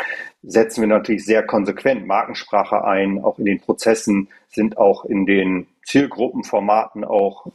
setzen 0.42 0.80
wir 0.80 0.88
natürlich 0.88 1.24
sehr 1.24 1.42
konsequent 1.42 2.06
Markensprache 2.06 2.84
ein. 2.84 3.22
Auch 3.22 3.38
in 3.38 3.44
den 3.44 3.60
Prozessen 3.60 4.28
sind 4.48 4.78
auch 4.78 5.04
in 5.04 5.26
den 5.26 5.66
Zielgruppenformaten 5.84 7.04
auch 7.04 7.46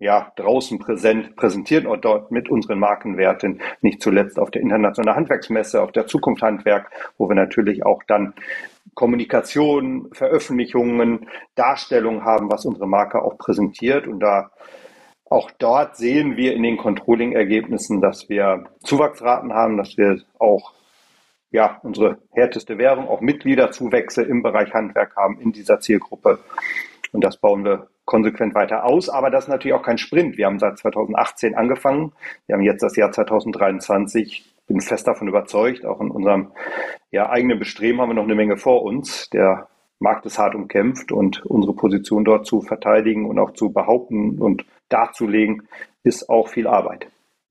ja, 0.00 0.32
draußen 0.36 0.78
präsent, 0.78 1.36
präsentieren 1.36 1.86
und 1.86 2.04
dort 2.06 2.30
mit 2.30 2.48
unseren 2.48 2.78
Markenwerten, 2.78 3.60
nicht 3.82 4.02
zuletzt 4.02 4.38
auf 4.38 4.50
der 4.50 4.62
Internationalen 4.62 5.16
Handwerksmesse, 5.16 5.82
auf 5.82 5.92
der 5.92 6.06
Zukunft 6.06 6.42
Handwerk, 6.42 6.90
wo 7.18 7.28
wir 7.28 7.36
natürlich 7.36 7.84
auch 7.84 8.02
dann 8.04 8.32
Kommunikation, 8.94 10.08
Veröffentlichungen, 10.12 11.28
Darstellungen 11.54 12.24
haben, 12.24 12.50
was 12.50 12.64
unsere 12.64 12.88
Marke 12.88 13.22
auch 13.22 13.36
präsentiert. 13.36 14.08
Und 14.08 14.20
da 14.20 14.50
auch 15.26 15.50
dort 15.58 15.96
sehen 15.96 16.36
wir 16.38 16.54
in 16.54 16.62
den 16.62 16.78
Controlling-Ergebnissen, 16.78 18.00
dass 18.00 18.30
wir 18.30 18.64
Zuwachsraten 18.82 19.52
haben, 19.52 19.76
dass 19.76 19.98
wir 19.98 20.22
auch 20.38 20.72
ja, 21.50 21.78
unsere 21.82 22.18
härteste 22.32 22.78
Währung, 22.78 23.06
auch 23.06 23.20
Mitgliederzuwächse 23.20 24.22
im 24.22 24.42
Bereich 24.42 24.72
Handwerk 24.72 25.14
haben 25.16 25.40
in 25.40 25.52
dieser 25.52 25.78
Zielgruppe. 25.80 26.38
Und 27.12 27.22
das 27.22 27.36
bauen 27.36 27.64
wir 27.64 27.89
konsequent 28.10 28.54
weiter 28.54 28.84
aus. 28.84 29.08
Aber 29.08 29.30
das 29.30 29.44
ist 29.44 29.48
natürlich 29.48 29.74
auch 29.74 29.82
kein 29.82 29.96
Sprint. 29.96 30.36
Wir 30.36 30.46
haben 30.46 30.58
seit 30.58 30.76
2018 30.78 31.54
angefangen. 31.54 32.12
Wir 32.46 32.56
haben 32.56 32.62
jetzt 32.62 32.82
das 32.82 32.96
Jahr 32.96 33.12
2023. 33.12 34.44
Bin 34.66 34.80
fest 34.80 35.06
davon 35.06 35.28
überzeugt. 35.28 35.86
Auch 35.86 36.00
in 36.00 36.10
unserem 36.10 36.48
ja, 37.10 37.30
eigenen 37.30 37.58
Bestreben 37.58 38.00
haben 38.00 38.10
wir 38.10 38.14
noch 38.14 38.24
eine 38.24 38.34
Menge 38.34 38.56
vor 38.56 38.82
uns. 38.82 39.30
Der 39.30 39.68
Markt 40.00 40.26
ist 40.26 40.38
hart 40.38 40.54
umkämpft 40.54 41.12
und 41.12 41.46
unsere 41.46 41.74
Position 41.74 42.24
dort 42.24 42.46
zu 42.46 42.62
verteidigen 42.62 43.26
und 43.26 43.38
auch 43.38 43.52
zu 43.52 43.70
behaupten 43.70 44.38
und 44.40 44.64
darzulegen, 44.88 45.68
ist 46.02 46.28
auch 46.28 46.48
viel 46.48 46.66
Arbeit. 46.66 47.06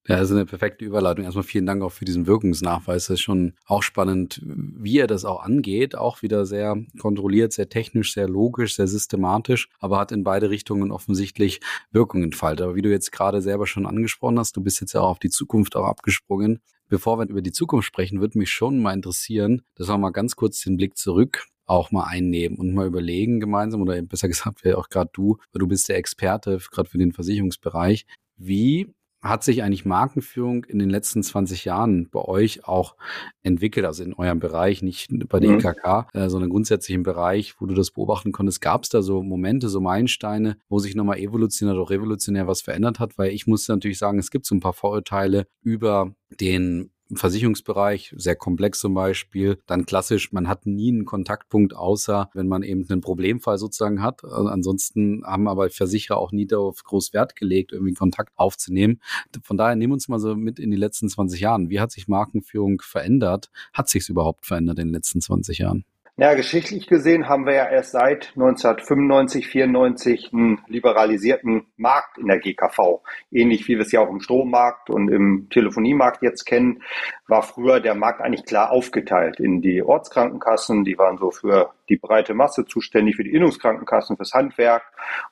Ja, 0.09 0.17
das 0.17 0.31
ist 0.31 0.35
eine 0.35 0.47
perfekte 0.47 0.83
Überleitung. 0.83 1.23
Erstmal 1.23 1.43
vielen 1.43 1.67
Dank 1.67 1.83
auch 1.83 1.91
für 1.91 2.03
diesen 2.03 2.25
Wirkungsnachweis. 2.25 3.05
Das 3.05 3.13
ist 3.13 3.21
schon 3.21 3.53
auch 3.67 3.83
spannend, 3.83 4.41
wie 4.43 4.97
er 4.97 5.05
das 5.05 5.23
auch 5.23 5.43
angeht. 5.43 5.95
Auch 5.95 6.23
wieder 6.23 6.47
sehr 6.47 6.77
kontrolliert, 6.99 7.53
sehr 7.53 7.69
technisch, 7.69 8.15
sehr 8.15 8.27
logisch, 8.27 8.75
sehr 8.75 8.87
systematisch, 8.87 9.69
aber 9.77 9.99
hat 9.99 10.11
in 10.11 10.23
beide 10.23 10.49
Richtungen 10.49 10.91
offensichtlich 10.91 11.59
Wirkung 11.91 12.23
entfaltet. 12.23 12.63
Aber 12.63 12.75
wie 12.75 12.81
du 12.81 12.89
jetzt 12.89 13.11
gerade 13.11 13.43
selber 13.43 13.67
schon 13.67 13.85
angesprochen 13.85 14.39
hast, 14.39 14.57
du 14.57 14.63
bist 14.63 14.81
jetzt 14.81 14.93
ja 14.93 15.01
auch 15.01 15.09
auf 15.11 15.19
die 15.19 15.29
Zukunft 15.29 15.75
auch 15.75 15.85
abgesprungen. 15.85 16.59
Bevor 16.87 17.19
wir 17.19 17.29
über 17.29 17.43
die 17.43 17.51
Zukunft 17.51 17.85
sprechen, 17.85 18.19
würde 18.19 18.39
mich 18.39 18.49
schon 18.49 18.81
mal 18.81 18.93
interessieren, 18.93 19.61
dass 19.75 19.89
wir 19.89 19.97
mal 19.99 20.09
ganz 20.09 20.35
kurz 20.35 20.59
den 20.63 20.77
Blick 20.77 20.97
zurück 20.97 21.45
auch 21.67 21.91
mal 21.91 22.05
einnehmen 22.05 22.57
und 22.57 22.73
mal 22.73 22.87
überlegen 22.87 23.39
gemeinsam 23.39 23.83
oder 23.83 24.01
besser 24.01 24.27
gesagt, 24.27 24.65
auch 24.65 24.89
gerade 24.89 25.11
du, 25.13 25.37
weil 25.53 25.59
du 25.59 25.67
bist 25.67 25.87
der 25.87 25.97
Experte 25.97 26.57
gerade 26.71 26.89
für 26.89 26.97
den 26.97 27.11
Versicherungsbereich. 27.11 28.07
Wie 28.37 28.87
hat 29.21 29.43
sich 29.43 29.63
eigentlich 29.63 29.85
Markenführung 29.85 30.63
in 30.63 30.79
den 30.79 30.89
letzten 30.89 31.23
20 31.23 31.65
Jahren 31.65 32.09
bei 32.09 32.21
euch 32.21 32.65
auch 32.65 32.95
entwickelt, 33.43 33.85
also 33.85 34.03
in 34.03 34.13
eurem 34.13 34.39
Bereich, 34.39 34.81
nicht 34.81 35.09
bei 35.27 35.39
der 35.39 35.51
mhm. 35.51 35.59
IKK, 35.59 36.07
äh, 36.13 36.29
sondern 36.29 36.49
grundsätzlich 36.49 36.95
im 36.95 37.03
Bereich, 37.03 37.55
wo 37.59 37.65
du 37.65 37.75
das 37.75 37.91
beobachten 37.91 38.31
konntest? 38.31 38.61
Gab 38.61 38.83
es 38.83 38.89
da 38.89 39.01
so 39.01 39.21
Momente, 39.21 39.67
so 39.67 39.81
Meilensteine, 39.81 40.57
wo 40.69 40.79
sich 40.79 40.95
nochmal 40.95 41.19
evolutionär 41.19 41.75
oder 41.75 41.89
revolutionär 41.89 42.47
was 42.47 42.61
verändert 42.61 42.99
hat? 42.99 43.17
Weil 43.17 43.31
ich 43.31 43.45
muss 43.45 43.67
natürlich 43.67 43.97
sagen, 43.97 44.19
es 44.19 44.31
gibt 44.31 44.45
so 44.45 44.55
ein 44.55 44.61
paar 44.61 44.73
Vorurteile 44.73 45.47
über 45.61 46.13
den 46.39 46.91
Versicherungsbereich, 47.15 48.13
sehr 48.15 48.35
komplex 48.35 48.79
zum 48.79 48.93
Beispiel. 48.93 49.59
Dann 49.65 49.85
klassisch, 49.85 50.31
man 50.31 50.47
hat 50.47 50.65
nie 50.65 50.89
einen 50.89 51.05
Kontaktpunkt, 51.05 51.75
außer 51.75 52.29
wenn 52.33 52.47
man 52.47 52.63
eben 52.63 52.85
einen 52.89 53.01
Problemfall 53.01 53.57
sozusagen 53.57 54.01
hat. 54.01 54.23
Also 54.23 54.47
ansonsten 54.47 55.23
haben 55.25 55.47
aber 55.47 55.69
Versicherer 55.69 56.17
auch 56.17 56.31
nie 56.31 56.45
darauf 56.45 56.83
groß 56.83 57.13
Wert 57.13 57.35
gelegt, 57.35 57.71
irgendwie 57.71 57.93
Kontakt 57.93 58.33
aufzunehmen. 58.35 59.01
Von 59.43 59.57
daher 59.57 59.75
nehmen 59.75 59.91
wir 59.91 59.95
uns 59.95 60.07
mal 60.07 60.19
so 60.19 60.35
mit 60.35 60.59
in 60.59 60.71
die 60.71 60.77
letzten 60.77 61.09
20 61.09 61.39
Jahren. 61.39 61.69
Wie 61.69 61.79
hat 61.79 61.91
sich 61.91 62.07
Markenführung 62.07 62.81
verändert? 62.81 63.49
Hat 63.73 63.89
sich 63.89 64.03
es 64.03 64.09
überhaupt 64.09 64.45
verändert 64.45 64.79
in 64.79 64.87
den 64.87 64.93
letzten 64.93 65.21
20 65.21 65.59
Jahren? 65.59 65.85
Ja, 66.19 66.33
geschichtlich 66.33 66.87
gesehen 66.87 67.29
haben 67.29 67.45
wir 67.45 67.53
ja 67.53 67.69
erst 67.69 67.91
seit 67.91 68.33
1995, 68.35 69.47
94 69.47 70.33
einen 70.33 70.59
liberalisierten 70.67 71.67
Markt 71.77 72.17
in 72.17 72.27
der 72.27 72.39
GKV. 72.39 72.99
Ähnlich 73.31 73.65
wie 73.69 73.75
wir 73.75 73.83
es 73.83 73.93
ja 73.93 74.01
auch 74.01 74.09
im 74.09 74.19
Strommarkt 74.19 74.89
und 74.89 75.07
im 75.07 75.47
Telefoniemarkt 75.49 76.21
jetzt 76.21 76.43
kennen, 76.43 76.83
war 77.29 77.41
früher 77.41 77.79
der 77.79 77.95
Markt 77.95 78.19
eigentlich 78.19 78.43
klar 78.43 78.69
aufgeteilt 78.69 79.39
in 79.39 79.61
die 79.61 79.81
Ortskrankenkassen, 79.81 80.83
die 80.83 80.97
waren 80.97 81.17
so 81.17 81.31
für 81.31 81.71
die 81.89 81.97
breite 81.97 82.33
Masse 82.33 82.65
zuständig 82.65 83.15
für 83.15 83.23
die 83.23 83.33
Innungskrankenkassen, 83.33 84.17
fürs 84.17 84.33
Handwerk. 84.33 84.83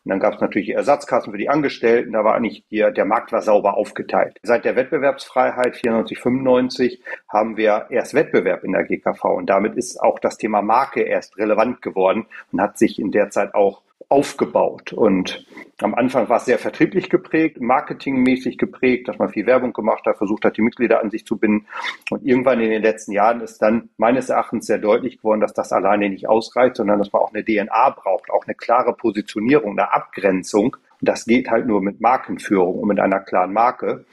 Und 0.03 0.09
dann 0.09 0.19
gab 0.19 0.35
es 0.35 0.41
natürlich 0.41 0.67
die 0.67 0.73
Ersatzkassen 0.73 1.31
für 1.31 1.37
die 1.37 1.49
Angestellten. 1.49 2.13
Da 2.13 2.23
war 2.23 2.35
eigentlich 2.35 2.65
der, 2.71 2.91
der 2.91 3.05
Markt 3.05 3.31
war 3.31 3.41
sauber 3.41 3.77
aufgeteilt. 3.77 4.37
Seit 4.43 4.65
der 4.65 4.75
Wettbewerbsfreiheit 4.75 5.77
94, 5.77 6.19
95 6.19 7.03
haben 7.29 7.57
wir 7.57 7.87
erst 7.89 8.13
Wettbewerb 8.13 8.63
in 8.63 8.73
der 8.73 8.83
GKV. 8.83 9.23
Und 9.25 9.49
damit 9.49 9.75
ist 9.75 10.01
auch 10.01 10.19
das 10.19 10.37
Thema 10.37 10.61
Marke 10.61 11.01
erst 11.01 11.37
relevant 11.37 11.81
geworden 11.81 12.25
und 12.51 12.61
hat 12.61 12.77
sich 12.77 12.99
in 12.99 13.11
der 13.11 13.29
Zeit 13.29 13.53
auch 13.53 13.83
aufgebaut. 14.09 14.93
Und 14.93 15.45
am 15.81 15.93
Anfang 15.93 16.29
war 16.29 16.37
es 16.37 16.45
sehr 16.45 16.59
vertrieblich 16.59 17.09
geprägt, 17.09 17.59
marketingmäßig 17.59 18.57
geprägt, 18.57 19.07
dass 19.07 19.17
man 19.17 19.29
viel 19.29 19.45
Werbung 19.45 19.73
gemacht 19.73 20.05
hat, 20.05 20.17
versucht 20.17 20.45
hat, 20.45 20.57
die 20.57 20.61
Mitglieder 20.61 21.01
an 21.01 21.09
sich 21.09 21.25
zu 21.25 21.37
binden. 21.37 21.67
Und 22.09 22.23
irgendwann 22.23 22.61
in 22.61 22.69
den 22.69 22.81
letzten 22.81 23.11
Jahren 23.11 23.41
ist 23.41 23.61
dann 23.61 23.89
meines 23.97 24.29
Erachtens 24.29 24.65
sehr 24.65 24.77
deutlich 24.77 25.17
geworden, 25.17 25.41
dass 25.41 25.53
das 25.53 25.71
alleine 25.71 26.09
nicht 26.09 26.27
ausreicht, 26.27 26.77
sondern 26.77 26.99
dass 26.99 27.11
man 27.11 27.21
auch 27.21 27.33
eine 27.33 27.43
DNA 27.43 27.89
braucht, 27.89 28.29
auch 28.29 28.45
eine 28.45 28.55
klare 28.55 28.93
Positionierung, 28.93 29.77
eine 29.77 29.93
Abgrenzung. 29.93 30.77
Und 30.99 31.09
das 31.09 31.25
geht 31.25 31.49
halt 31.49 31.67
nur 31.67 31.81
mit 31.81 31.99
Markenführung 31.99 32.79
und 32.79 32.87
mit 32.87 32.99
einer 32.99 33.19
klaren 33.19 33.53
Marke. 33.53 34.05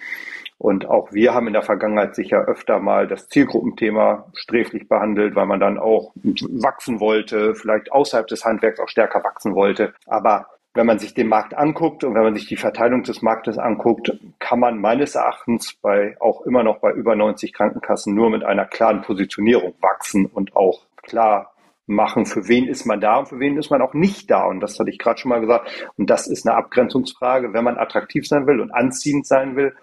Und 0.64 0.88
auch 0.88 1.12
wir 1.12 1.35
haben 1.35 1.47
in 1.47 1.52
der 1.52 1.61
Vergangenheit 1.61 2.14
sicher 2.14 2.47
öfter 2.47 2.80
mal 2.80 3.06
das 3.06 3.28
Zielgruppenthema 3.28 4.25
sträflich 4.33 4.88
behandelt, 4.88 5.37
weil 5.37 5.44
man 5.44 5.61
dann 5.61 5.78
auch 5.78 6.12
wachsen 6.14 7.00
wollte, 7.00 7.54
vielleicht 7.54 7.92
außerhalb 7.92 8.26
des 8.28 8.47
Handwerks 8.47 8.80
auch 8.80 8.88
stärker 8.88 9.23
wachsen 9.23 9.54
wollte. 9.54 9.92
Aber 10.06 10.47
wenn 10.73 10.87
man 10.87 10.99
sich 10.99 11.12
den 11.12 11.28
Markt 11.28 11.54
anguckt 11.54 12.02
und 12.02 12.14
wenn 12.14 12.23
man 12.23 12.35
sich 12.35 12.47
die 12.47 12.56
Verteilung 12.56 13.02
des 13.02 13.21
Marktes 13.21 13.59
anguckt, 13.59 14.11
kann 14.38 14.59
man 14.59 14.80
meines 14.80 15.16
Erachtens 15.16 15.75
bei 15.75 16.16
auch 16.18 16.40
immer 16.47 16.62
noch 16.62 16.78
bei 16.78 16.92
über 16.92 17.14
90 17.14 17.52
Krankenkassen 17.52 18.14
nur 18.14 18.30
mit 18.30 18.42
einer 18.42 18.64
klaren 18.64 19.02
Positionierung 19.02 19.75
wachsen 19.83 20.25
und 20.25 20.56
auch 20.56 20.87
klar 21.02 21.52
machen, 21.87 22.25
für 22.25 22.49
wen 22.49 22.66
ist 22.68 22.87
man 22.87 23.02
da 23.02 23.18
und 23.18 23.28
für 23.28 23.38
wen 23.38 23.59
ist 23.59 23.71
man 23.71 23.83
auch 23.83 23.92
nicht 23.92 24.30
da. 24.30 24.47
Und 24.47 24.61
das 24.61 24.78
hatte 24.78 24.88
ich 24.88 24.99
gerade 24.99 25.21
schon 25.21 25.28
mal 25.28 25.40
gesagt. 25.40 25.90
Und 25.99 26.09
das 26.09 26.26
ist 26.26 26.47
eine 26.47 26.56
Abgrenzungsfrage. 26.56 27.52
Wenn 27.52 27.64
man 27.64 27.76
attraktiv 27.76 28.26
sein 28.26 28.47
will 28.47 28.61
und 28.61 28.71
anziehend 28.71 29.26
sein 29.26 29.56
will, 29.56 29.75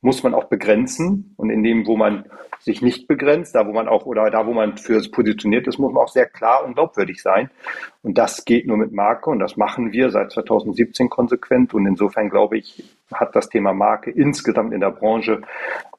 muss 0.00 0.22
man 0.22 0.34
auch 0.34 0.44
begrenzen. 0.44 1.34
Und 1.36 1.50
in 1.50 1.62
dem, 1.62 1.86
wo 1.86 1.96
man 1.96 2.24
sich 2.60 2.82
nicht 2.82 3.06
begrenzt, 3.06 3.54
da 3.54 3.66
wo 3.66 3.72
man 3.72 3.88
auch 3.88 4.06
oder 4.06 4.30
da 4.30 4.46
wo 4.46 4.52
man 4.52 4.76
für 4.78 5.00
positioniert 5.10 5.66
ist, 5.66 5.78
muss 5.78 5.92
man 5.92 6.02
auch 6.02 6.08
sehr 6.08 6.26
klar 6.26 6.64
und 6.64 6.74
glaubwürdig 6.74 7.22
sein. 7.22 7.50
Und 8.02 8.18
das 8.18 8.44
geht 8.44 8.66
nur 8.66 8.76
mit 8.76 8.92
Marke 8.92 9.30
und 9.30 9.38
das 9.38 9.56
machen 9.56 9.92
wir 9.92 10.10
seit 10.10 10.32
2017 10.32 11.08
konsequent. 11.08 11.74
Und 11.74 11.86
insofern 11.86 12.30
glaube 12.30 12.58
ich, 12.58 12.84
hat 13.12 13.34
das 13.34 13.48
Thema 13.48 13.72
Marke 13.72 14.10
insgesamt 14.10 14.72
in 14.72 14.80
der 14.80 14.90
Branche 14.90 15.42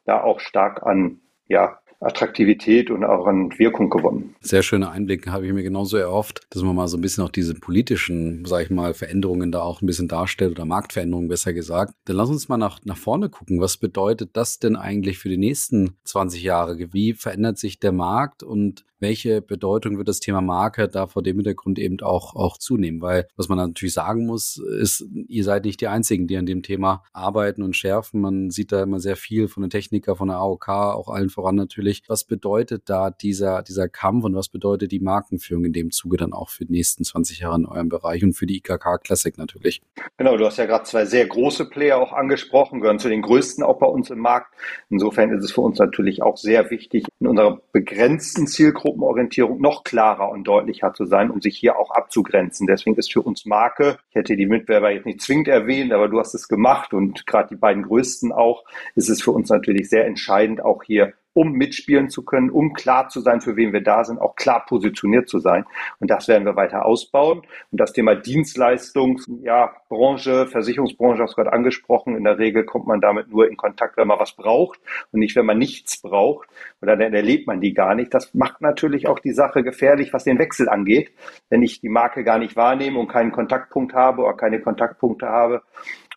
da 0.05 0.21
auch 0.21 0.39
stark 0.39 0.83
an 0.83 1.19
ja, 1.47 1.79
Attraktivität 1.99 2.89
und 2.89 3.03
auch 3.03 3.27
an 3.27 3.51
Wirkung 3.57 3.89
gewonnen. 3.89 4.35
Sehr 4.39 4.63
schöne 4.63 4.89
Einblicke 4.89 5.31
habe 5.31 5.45
ich 5.45 5.53
mir 5.53 5.63
genauso 5.63 5.97
erhofft, 5.97 6.41
dass 6.49 6.63
man 6.63 6.75
mal 6.75 6.87
so 6.87 6.97
ein 6.97 7.01
bisschen 7.01 7.23
auch 7.23 7.29
diese 7.29 7.55
politischen, 7.55 8.45
sage 8.45 8.65
ich 8.65 8.69
mal, 8.69 8.93
Veränderungen 8.93 9.51
da 9.51 9.61
auch 9.61 9.81
ein 9.81 9.85
bisschen 9.85 10.07
darstellt 10.07 10.51
oder 10.51 10.65
Marktveränderungen 10.65 11.27
besser 11.29 11.53
gesagt. 11.53 11.93
Dann 12.05 12.15
lass 12.15 12.29
uns 12.29 12.47
mal 12.47 12.57
nach, 12.57 12.79
nach 12.85 12.97
vorne 12.97 13.29
gucken. 13.29 13.59
Was 13.59 13.77
bedeutet 13.77 14.31
das 14.33 14.59
denn 14.59 14.75
eigentlich 14.75 15.19
für 15.19 15.29
die 15.29 15.37
nächsten 15.37 15.97
20 16.05 16.41
Jahre? 16.41 16.77
Wie 16.93 17.13
verändert 17.13 17.57
sich 17.57 17.79
der 17.79 17.91
Markt 17.91 18.43
und 18.43 18.85
welche 18.99 19.41
Bedeutung 19.41 19.97
wird 19.97 20.07
das 20.07 20.19
Thema 20.19 20.41
Marke 20.41 20.87
da 20.87 21.07
vor 21.07 21.23
dem 21.23 21.37
Hintergrund 21.37 21.79
eben 21.79 21.99
auch, 22.01 22.35
auch 22.35 22.57
zunehmen? 22.57 23.01
Weil 23.01 23.27
was 23.35 23.49
man 23.49 23.57
natürlich 23.57 23.93
sagen 23.93 24.25
muss, 24.25 24.57
ist, 24.57 25.05
ihr 25.27 25.43
seid 25.43 25.65
nicht 25.65 25.81
die 25.81 25.87
Einzigen, 25.87 26.27
die 26.27 26.37
an 26.37 26.45
dem 26.45 26.63
Thema 26.63 27.03
arbeiten 27.13 27.63
und 27.63 27.75
schärfen. 27.75 28.21
Man 28.21 28.51
sieht 28.51 28.71
da 28.71 28.83
immer 28.83 28.99
sehr 28.99 29.15
viel 29.15 29.47
von 29.47 29.61
den 29.61 29.69
Techniker, 29.69 30.15
von 30.15 30.27
der 30.27 30.37
AOK, 30.37 30.69
auch 30.69 31.07
allen 31.09 31.29
voran 31.29 31.55
natürlich. 31.55 31.88
Was 32.07 32.23
bedeutet 32.23 32.83
da 32.85 33.09
dieser, 33.11 33.63
dieser 33.63 33.87
Kampf 33.87 34.25
und 34.25 34.35
was 34.35 34.49
bedeutet 34.49 34.91
die 34.91 34.99
Markenführung 34.99 35.65
in 35.65 35.73
dem 35.73 35.91
Zuge 35.91 36.17
dann 36.17 36.33
auch 36.33 36.49
für 36.49 36.65
die 36.65 36.73
nächsten 36.73 37.03
20 37.03 37.39
Jahre 37.39 37.55
in 37.57 37.65
eurem 37.65 37.89
Bereich 37.89 38.23
und 38.23 38.33
für 38.33 38.45
die 38.45 38.57
IKK 38.57 38.99
Classic 39.03 39.37
natürlich? 39.37 39.81
Genau, 40.17 40.37
du 40.37 40.45
hast 40.45 40.57
ja 40.57 40.65
gerade 40.65 40.83
zwei 40.83 41.05
sehr 41.05 41.25
große 41.25 41.65
Player 41.65 41.97
auch 41.97 42.13
angesprochen, 42.13 42.81
gehören 42.81 42.99
zu 42.99 43.09
den 43.09 43.21
größten 43.21 43.63
auch 43.63 43.79
bei 43.79 43.87
uns 43.87 44.09
im 44.09 44.19
Markt. 44.19 44.53
Insofern 44.89 45.31
ist 45.31 45.43
es 45.43 45.51
für 45.51 45.61
uns 45.61 45.79
natürlich 45.79 46.21
auch 46.21 46.37
sehr 46.37 46.69
wichtig, 46.69 47.05
in 47.19 47.27
unserer 47.27 47.61
begrenzten 47.71 48.47
Zielgruppe 48.47 48.89
Zielgruppenorientierung 48.89 49.61
noch 49.61 49.83
klarer 49.83 50.29
und 50.29 50.45
deutlicher 50.45 50.93
zu 50.93 51.05
sein, 51.05 51.31
um 51.31 51.41
sich 51.41 51.57
hier 51.57 51.77
auch 51.77 51.91
abzugrenzen. 51.91 52.67
Deswegen 52.67 52.95
ist 52.97 53.11
für 53.11 53.21
uns 53.21 53.45
Marke, 53.45 53.97
ich 54.09 54.15
hätte 54.15 54.35
die 54.35 54.45
Mitbewerber 54.45 54.91
jetzt 54.91 55.05
nicht 55.05 55.21
zwingend 55.21 55.47
erwähnt, 55.47 55.91
aber 55.91 56.07
du 56.07 56.19
hast 56.19 56.33
es 56.33 56.47
gemacht 56.47 56.93
und 56.93 57.25
gerade 57.25 57.49
die 57.49 57.59
beiden 57.59 57.83
größten 57.83 58.31
auch, 58.31 58.63
ist 58.95 59.09
es 59.09 59.21
für 59.21 59.31
uns 59.31 59.49
natürlich 59.49 59.89
sehr 59.89 60.05
entscheidend, 60.05 60.61
auch 60.61 60.83
hier 60.83 61.13
um 61.33 61.51
mitspielen 61.51 62.09
zu 62.09 62.23
können, 62.25 62.49
um 62.49 62.73
klar 62.73 63.09
zu 63.09 63.21
sein, 63.21 63.41
für 63.41 63.55
wen 63.55 63.71
wir 63.71 63.81
da 63.81 64.03
sind, 64.03 64.19
auch 64.19 64.35
klar 64.35 64.65
positioniert 64.65 65.29
zu 65.29 65.39
sein. 65.39 65.65
Und 65.99 66.09
das 66.09 66.27
werden 66.27 66.45
wir 66.45 66.55
weiter 66.55 66.85
ausbauen. 66.85 67.41
Und 67.71 67.79
das 67.79 67.93
Thema 67.93 68.15
Dienstleistungs, 68.15 69.29
ja, 69.41 69.73
Branche, 69.89 70.47
Versicherungsbranche 70.47 71.23
hast 71.23 71.31
du 71.31 71.41
gerade 71.41 71.53
angesprochen. 71.53 72.15
In 72.15 72.23
der 72.23 72.37
Regel 72.39 72.65
kommt 72.65 72.87
man 72.87 73.01
damit 73.01 73.29
nur 73.29 73.47
in 73.47 73.57
Kontakt, 73.57 73.97
wenn 73.97 74.07
man 74.07 74.19
was 74.19 74.35
braucht 74.35 74.79
und 75.11 75.19
nicht, 75.19 75.35
wenn 75.35 75.45
man 75.45 75.57
nichts 75.57 76.01
braucht. 76.01 76.49
Oder 76.81 76.97
dann 76.97 77.13
erlebt 77.13 77.47
man 77.47 77.61
die 77.61 77.73
gar 77.73 77.95
nicht. 77.95 78.13
Das 78.13 78.33
macht 78.33 78.61
natürlich 78.61 79.07
auch 79.07 79.19
die 79.19 79.33
Sache 79.33 79.63
gefährlich, 79.63 80.13
was 80.13 80.23
den 80.23 80.39
Wechsel 80.39 80.69
angeht. 80.69 81.11
Wenn 81.49 81.61
ich 81.61 81.79
die 81.79 81.89
Marke 81.89 82.23
gar 82.23 82.39
nicht 82.39 82.55
wahrnehme 82.55 82.99
und 82.99 83.07
keinen 83.07 83.31
Kontaktpunkt 83.31 83.93
habe 83.93 84.23
oder 84.23 84.35
keine 84.35 84.61
Kontaktpunkte 84.61 85.27
habe, 85.27 85.61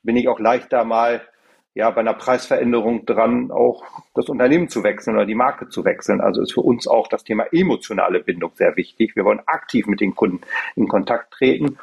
bin 0.02 0.16
ich 0.16 0.28
auch 0.28 0.40
leichter 0.40 0.84
mal 0.84 1.22
ja 1.74 1.90
bei 1.90 2.00
einer 2.00 2.14
Preisveränderung 2.14 3.06
dran, 3.06 3.50
auch 3.50 3.84
das 4.14 4.28
Unternehmen 4.28 4.68
zu 4.68 4.82
wechseln 4.82 5.16
oder 5.16 5.26
die 5.26 5.34
Marke 5.34 5.68
zu 5.68 5.84
wechseln. 5.84 6.20
Also 6.20 6.42
ist 6.42 6.52
für 6.52 6.60
uns 6.60 6.86
auch 6.86 7.08
das 7.08 7.24
Thema 7.24 7.44
emotionale 7.52 8.20
Bindung 8.20 8.52
sehr 8.54 8.76
wichtig. 8.76 9.16
Wir 9.16 9.24
wollen 9.24 9.40
aktiv 9.46 9.86
mit 9.86 10.00
den 10.00 10.14
Kunden 10.14 10.40
in 10.76 10.88
Kontakt 10.88 11.32
treten. 11.32 11.78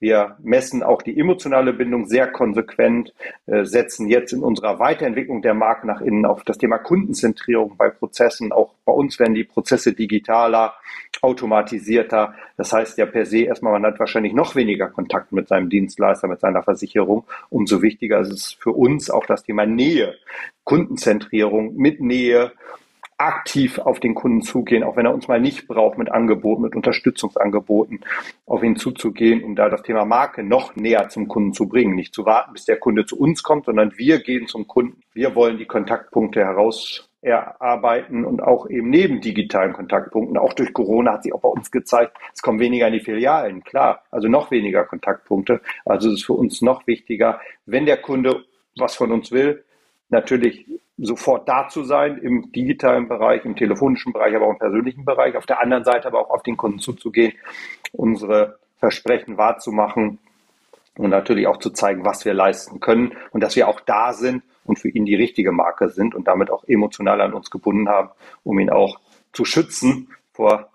Wir 0.00 0.36
messen 0.42 0.82
auch 0.82 1.02
die 1.02 1.20
emotionale 1.20 1.74
Bindung 1.74 2.06
sehr 2.06 2.26
konsequent, 2.26 3.12
äh, 3.46 3.66
setzen 3.66 4.08
jetzt 4.08 4.32
in 4.32 4.42
unserer 4.42 4.78
Weiterentwicklung 4.78 5.42
der 5.42 5.52
Marke 5.52 5.86
nach 5.86 6.00
innen 6.00 6.24
auf 6.24 6.42
das 6.42 6.56
Thema 6.56 6.78
Kundenzentrierung 6.78 7.76
bei 7.76 7.90
Prozessen. 7.90 8.50
Auch 8.50 8.72
bei 8.86 8.92
uns 8.92 9.18
werden 9.18 9.34
die 9.34 9.44
Prozesse 9.44 9.92
digitaler, 9.92 10.72
automatisierter. 11.20 12.34
Das 12.56 12.72
heißt 12.72 12.96
ja 12.96 13.04
per 13.04 13.26
se 13.26 13.40
erstmal, 13.40 13.72
man 13.74 13.84
hat 13.84 13.98
wahrscheinlich 13.98 14.32
noch 14.32 14.56
weniger 14.56 14.88
Kontakt 14.88 15.32
mit 15.32 15.48
seinem 15.48 15.68
Dienstleister, 15.68 16.28
mit 16.28 16.40
seiner 16.40 16.62
Versicherung. 16.62 17.24
Umso 17.50 17.82
wichtiger 17.82 18.20
ist 18.20 18.32
es 18.32 18.52
für 18.52 18.72
uns 18.72 19.10
auch 19.20 19.26
das 19.26 19.42
Thema 19.42 19.66
Nähe, 19.66 20.16
Kundenzentrierung 20.64 21.76
mit 21.76 22.00
Nähe, 22.00 22.52
aktiv 23.20 23.78
auf 23.78 24.00
den 24.00 24.14
Kunden 24.14 24.40
zugehen, 24.40 24.82
auch 24.82 24.96
wenn 24.96 25.04
er 25.04 25.12
uns 25.12 25.28
mal 25.28 25.40
nicht 25.40 25.68
braucht, 25.68 25.98
mit 25.98 26.10
Angeboten, 26.10 26.62
mit 26.62 26.74
Unterstützungsangeboten 26.74 28.00
auf 28.46 28.62
ihn 28.62 28.76
zuzugehen, 28.76 29.44
um 29.44 29.54
da 29.54 29.68
das 29.68 29.82
Thema 29.82 30.06
Marke 30.06 30.42
noch 30.42 30.74
näher 30.74 31.10
zum 31.10 31.28
Kunden 31.28 31.52
zu 31.52 31.68
bringen. 31.68 31.94
Nicht 31.94 32.14
zu 32.14 32.24
warten, 32.24 32.54
bis 32.54 32.64
der 32.64 32.78
Kunde 32.78 33.04
zu 33.04 33.18
uns 33.18 33.42
kommt, 33.42 33.66
sondern 33.66 33.92
wir 33.98 34.20
gehen 34.20 34.46
zum 34.46 34.66
Kunden. 34.66 35.02
Wir 35.12 35.34
wollen 35.34 35.58
die 35.58 35.66
Kontaktpunkte 35.66 36.40
heraus 36.40 37.10
erarbeiten 37.22 38.24
und 38.24 38.42
auch 38.42 38.68
eben 38.70 38.88
neben 38.88 39.20
digitalen 39.20 39.74
Kontaktpunkten. 39.74 40.38
Auch 40.38 40.54
durch 40.54 40.72
Corona 40.72 41.12
hat 41.12 41.24
sich 41.24 41.34
auch 41.34 41.42
bei 41.42 41.48
uns 41.50 41.70
gezeigt, 41.70 42.16
es 42.34 42.40
kommen 42.40 42.60
weniger 42.60 42.86
in 42.86 42.94
die 42.94 43.00
Filialen, 43.00 43.62
klar, 43.62 44.02
also 44.10 44.28
noch 44.28 44.50
weniger 44.50 44.84
Kontaktpunkte. 44.84 45.60
Also 45.84 46.08
es 46.08 46.20
ist 46.20 46.24
für 46.24 46.32
uns 46.32 46.62
noch 46.62 46.86
wichtiger, 46.86 47.40
wenn 47.66 47.84
der 47.84 47.98
Kunde 47.98 48.44
was 48.76 48.94
von 48.96 49.12
uns 49.12 49.30
will, 49.30 49.64
natürlich 50.08 50.66
sofort 50.98 51.48
da 51.48 51.68
zu 51.68 51.82
sein 51.84 52.18
im 52.18 52.52
digitalen 52.52 53.08
Bereich, 53.08 53.44
im 53.44 53.56
telefonischen 53.56 54.12
Bereich, 54.12 54.34
aber 54.34 54.46
auch 54.46 54.52
im 54.52 54.58
persönlichen 54.58 55.04
Bereich. 55.04 55.36
Auf 55.36 55.46
der 55.46 55.60
anderen 55.60 55.84
Seite 55.84 56.08
aber 56.08 56.20
auch 56.20 56.30
auf 56.30 56.42
den 56.42 56.56
Kunden 56.56 56.78
zuzugehen, 56.78 57.32
unsere 57.92 58.58
Versprechen 58.78 59.38
wahrzumachen 59.38 60.18
und 60.96 61.10
natürlich 61.10 61.46
auch 61.46 61.58
zu 61.58 61.70
zeigen, 61.70 62.04
was 62.04 62.24
wir 62.24 62.34
leisten 62.34 62.80
können 62.80 63.16
und 63.30 63.42
dass 63.42 63.56
wir 63.56 63.68
auch 63.68 63.80
da 63.80 64.12
sind 64.12 64.42
und 64.64 64.78
für 64.78 64.88
ihn 64.88 65.06
die 65.06 65.14
richtige 65.14 65.52
Marke 65.52 65.88
sind 65.88 66.14
und 66.14 66.28
damit 66.28 66.50
auch 66.50 66.64
emotional 66.64 67.20
an 67.20 67.32
uns 67.32 67.50
gebunden 67.50 67.88
haben, 67.88 68.10
um 68.44 68.58
ihn 68.58 68.70
auch 68.70 69.00
zu 69.32 69.44
schützen 69.44 70.08
vor 70.32 70.70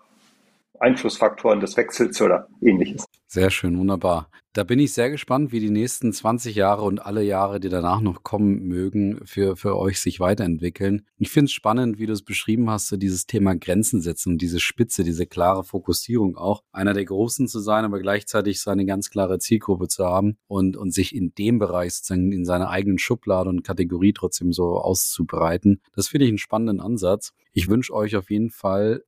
Einflussfaktoren 0.78 1.60
des 1.60 1.76
Wechsels 1.76 2.20
oder 2.20 2.48
ähnliches. 2.60 3.05
Sehr 3.36 3.50
schön, 3.50 3.78
wunderbar. 3.78 4.30
Da 4.54 4.64
bin 4.64 4.78
ich 4.78 4.94
sehr 4.94 5.10
gespannt, 5.10 5.52
wie 5.52 5.60
die 5.60 5.68
nächsten 5.68 6.10
20 6.10 6.56
Jahre 6.56 6.84
und 6.84 7.04
alle 7.04 7.22
Jahre, 7.22 7.60
die 7.60 7.68
danach 7.68 8.00
noch 8.00 8.22
kommen 8.22 8.62
mögen, 8.62 9.20
für, 9.26 9.56
für 9.56 9.76
euch 9.76 10.00
sich 10.00 10.20
weiterentwickeln. 10.20 11.06
Ich 11.18 11.28
finde 11.28 11.50
es 11.50 11.52
spannend, 11.52 11.98
wie 11.98 12.06
du 12.06 12.14
es 12.14 12.22
beschrieben 12.22 12.70
hast, 12.70 12.88
so 12.88 12.96
dieses 12.96 13.26
Thema 13.26 13.54
Grenzen 13.54 14.00
setzen 14.00 14.32
und 14.32 14.38
diese 14.40 14.58
Spitze, 14.58 15.04
diese 15.04 15.26
klare 15.26 15.64
Fokussierung 15.64 16.38
auch, 16.38 16.62
einer 16.72 16.94
der 16.94 17.04
Großen 17.04 17.46
zu 17.46 17.60
sein, 17.60 17.84
aber 17.84 18.00
gleichzeitig 18.00 18.62
seine 18.62 18.86
ganz 18.86 19.10
klare 19.10 19.38
Zielgruppe 19.38 19.88
zu 19.88 20.06
haben 20.06 20.38
und, 20.46 20.78
und 20.78 20.94
sich 20.94 21.14
in 21.14 21.34
dem 21.34 21.58
Bereich 21.58 21.92
sozusagen 21.92 22.32
in 22.32 22.46
seiner 22.46 22.70
eigenen 22.70 22.98
Schublade 22.98 23.50
und 23.50 23.64
Kategorie 23.64 24.14
trotzdem 24.14 24.54
so 24.54 24.78
auszubreiten. 24.78 25.82
Das 25.94 26.08
finde 26.08 26.24
ich 26.24 26.30
einen 26.30 26.38
spannenden 26.38 26.80
Ansatz. 26.80 27.34
Ich 27.52 27.68
wünsche 27.68 27.92
euch 27.92 28.16
auf 28.16 28.30
jeden 28.30 28.48
Fall 28.48 29.02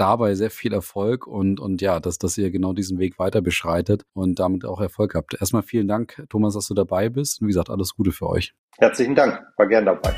dabei 0.00 0.34
sehr 0.34 0.50
viel 0.50 0.72
Erfolg 0.72 1.26
und, 1.26 1.60
und 1.60 1.82
ja, 1.82 2.00
dass, 2.00 2.18
dass 2.18 2.38
ihr 2.38 2.50
genau 2.50 2.72
diesen 2.72 2.98
Weg 2.98 3.18
weiter 3.18 3.40
beschreitet 3.40 4.04
und 4.14 4.38
damit 4.38 4.64
auch 4.64 4.80
Erfolg 4.80 5.14
habt. 5.14 5.40
Erstmal 5.40 5.62
vielen 5.62 5.88
Dank, 5.88 6.24
Thomas, 6.28 6.54
dass 6.54 6.68
du 6.68 6.74
dabei 6.74 7.08
bist. 7.08 7.40
Und 7.40 7.48
wie 7.48 7.52
gesagt, 7.52 7.70
alles 7.70 7.94
Gute 7.94 8.12
für 8.12 8.28
euch. 8.28 8.54
Herzlichen 8.78 9.14
Dank, 9.14 9.42
war 9.56 9.66
gern 9.66 9.86
dabei. 9.86 10.14